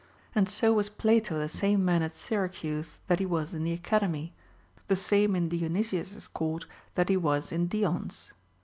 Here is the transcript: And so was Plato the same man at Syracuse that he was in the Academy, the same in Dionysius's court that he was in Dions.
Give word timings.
And 0.33 0.49
so 0.49 0.73
was 0.73 0.89
Plato 0.89 1.37
the 1.37 1.47
same 1.47 1.85
man 1.85 2.01
at 2.01 2.15
Syracuse 2.15 2.97
that 3.05 3.19
he 3.19 3.25
was 3.27 3.53
in 3.53 3.63
the 3.63 3.71
Academy, 3.73 4.33
the 4.87 4.95
same 4.95 5.35
in 5.35 5.47
Dionysius's 5.49 6.27
court 6.27 6.65
that 6.95 7.09
he 7.09 7.17
was 7.17 7.51
in 7.51 7.67
Dions. 7.67 8.33